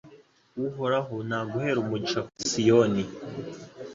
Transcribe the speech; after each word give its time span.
Uhoraho 0.65 1.15
naguhere 1.27 1.77
umugisha 1.79 2.19
kuri 2.27 2.43
Siyoni 2.51 3.03